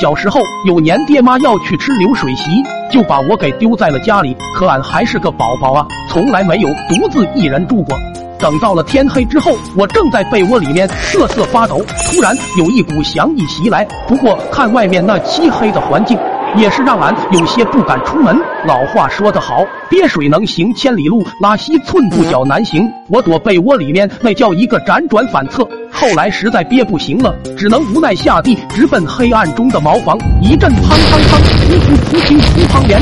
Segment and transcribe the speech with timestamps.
[0.00, 2.44] 小时候有年爹妈要去吃流水席，
[2.90, 4.34] 就把我给丢在了家里。
[4.54, 7.94] 可俺还是个宝宝啊，从来没有独自一人住过。
[8.38, 13.86] 等到了天黑之后，我正在被窝里面瑟瑟发抖，突然有一股祥意袭来。
[14.08, 16.18] 不过看外面那漆黑的环境，
[16.56, 18.36] 也是让俺有些不敢出门。
[18.66, 22.90] 老话说得好，憋水能行千里路，拉稀寸步脚难行。
[23.08, 25.66] 我躲被窝里面，那叫一个辗转反侧。
[25.92, 30.16] 后来实在憋不行了，只能无奈下地，直奔黑暗中的茅房。
[30.40, 32.29] 一阵砰砰砰、噗噗噗、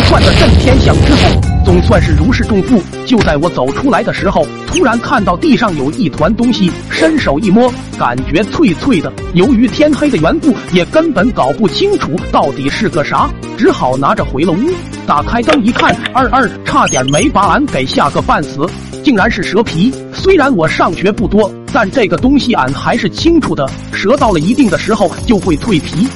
[0.08, 2.82] 乒噗砰连串的震天响之后，总算是如释重负。
[3.04, 9.12] 就在我走出来的时候，突然看到地上有一团东西，伸手一摸，感觉脆脆的。
[9.34, 14.58] 由于天黑的缘故，也根本搞不清楚到底是个啥，只好拿着回了屋。
[15.06, 18.66] 打开灯一看，二二差点没把俺给吓个半死。
[19.04, 19.92] 竟然是蛇皮！
[20.12, 23.66] 虽然我上学不多，但这个东西俺还是清楚的。
[23.92, 26.06] 蛇到了一定的时候就会蜕皮，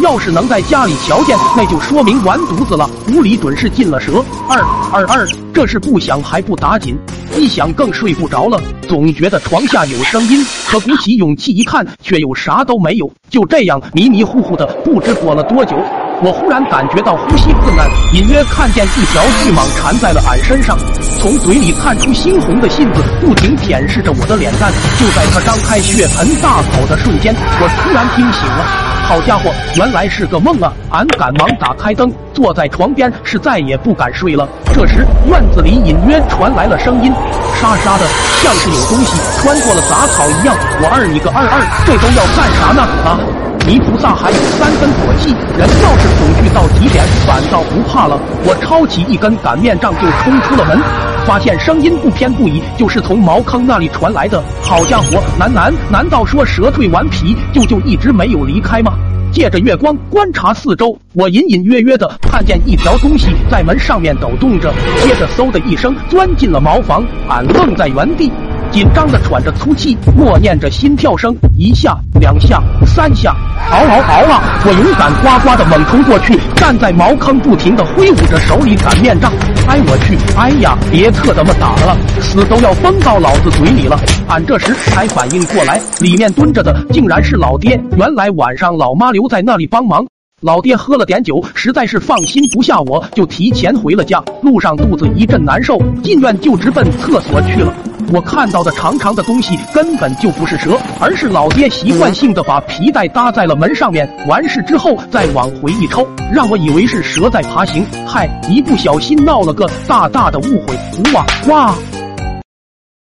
[0.00, 2.88] 要是能在家里瞧见，那就说明完犊子了。
[3.08, 4.24] 屋里准是进了蛇。
[4.48, 4.60] 二
[4.92, 6.96] 二二，这是不想还不打紧，
[7.36, 13.10] 一想更睡不着了，总觉得床下有声音，可鼓起勇气一看，却又啥都没有。
[13.28, 15.76] 就这样迷迷糊糊的，不知过了多久。
[16.20, 20.76] 我忽然感觉到呼吸困难，隐约看见一条巨蟒缠在了俺身上，
[21.20, 24.72] 从嘴里探出猩红的信子，不停舔舐着我的脸蛋。
[24.98, 28.87] 就在他张开血盆大口的瞬间，我突然惊醒了。
[29.08, 30.70] 好家伙，原来是个梦啊！
[30.90, 34.46] 俺赶忙打开灯，坐在床边，是再也不敢睡了。
[34.74, 37.10] 这时，院子里隐约传来了声音，
[37.54, 38.04] 沙沙的，
[38.42, 40.54] 像是有东西穿过了杂草一样。
[40.82, 42.82] 我二你个二二，这都要干啥呢？
[43.08, 43.18] 啊！
[43.66, 48.20] 泥菩萨还有三分火气，人要是恐惧到极点，反倒不怕了。
[48.44, 50.78] 我抄起一根擀面杖就冲出了门，
[51.28, 54.42] 发现声音不偏不倚，就是从茅坑那里传来的。
[54.62, 58.94] 好家伙，楠楠，难道说蛇蜕完皮，就就一直没有离开吗？
[59.30, 67.04] 借着月光观察四周，我隐隐约约的看见一条东西在门上面抖动着，接着嗖的一声钻进了茅房。
[67.28, 68.32] 俺愣在原地。
[68.70, 73.34] 紧张的喘着粗气，默念着心跳声，一下、两下、三下，
[73.70, 74.42] 嗷嗷嗷啊！
[74.64, 79.32] 我勇敢呱呱的猛冲过去，站在茅坑，不停的挥舞着手里擀面杖。
[79.66, 80.16] 哎我去！
[80.36, 83.98] 哎呀，别特他妈打了，死都要崩到老子嘴里了！
[84.28, 87.80] 俺这时才反应过来，里面蹲着的竟然是老爹。
[87.96, 90.06] 原来晚上老妈留在那里帮忙，
[90.40, 94.22] 老爹喝了点酒，实在是放心不下我，就提前回了家。
[94.40, 97.74] 路上肚子一阵难受，进院就直奔厕所去了。
[98.12, 107.84] 我看到的长长的东西根本就不是蛇，而是老爹习惯性的把皮带搭在了门上面，完事之后再往回一抽，让我以为是蛇在爬行。
[108.06, 111.12] 嗨，一不小心闹了个大大的误会。
[111.12, 111.74] 哇哇！